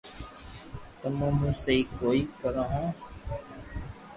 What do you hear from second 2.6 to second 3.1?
ھون